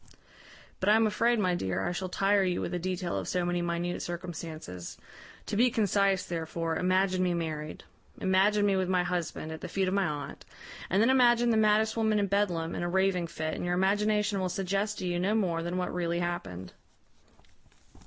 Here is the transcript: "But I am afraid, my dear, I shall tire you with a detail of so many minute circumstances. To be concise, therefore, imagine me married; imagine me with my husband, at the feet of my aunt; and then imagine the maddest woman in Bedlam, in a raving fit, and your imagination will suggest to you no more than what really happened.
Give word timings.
"But 0.79 0.89
I 0.89 0.95
am 0.95 1.05
afraid, 1.05 1.37
my 1.37 1.53
dear, 1.53 1.87
I 1.87 1.91
shall 1.91 2.09
tire 2.09 2.43
you 2.43 2.59
with 2.59 2.73
a 2.73 2.79
detail 2.79 3.15
of 3.19 3.27
so 3.27 3.45
many 3.45 3.61
minute 3.61 4.01
circumstances. 4.01 4.97
To 5.45 5.55
be 5.55 5.69
concise, 5.69 6.25
therefore, 6.25 6.75
imagine 6.77 7.21
me 7.21 7.35
married; 7.35 7.83
imagine 8.19 8.65
me 8.65 8.75
with 8.75 8.89
my 8.89 9.03
husband, 9.03 9.51
at 9.51 9.61
the 9.61 9.67
feet 9.67 9.87
of 9.87 9.93
my 9.93 10.07
aunt; 10.07 10.43
and 10.89 11.03
then 11.03 11.11
imagine 11.11 11.51
the 11.51 11.55
maddest 11.55 11.95
woman 11.95 12.17
in 12.17 12.25
Bedlam, 12.25 12.73
in 12.73 12.81
a 12.81 12.89
raving 12.89 13.27
fit, 13.27 13.53
and 13.53 13.63
your 13.63 13.75
imagination 13.75 14.39
will 14.39 14.49
suggest 14.49 14.97
to 14.97 15.05
you 15.05 15.19
no 15.19 15.35
more 15.35 15.61
than 15.61 15.77
what 15.77 15.93
really 15.93 16.17
happened. 16.17 16.73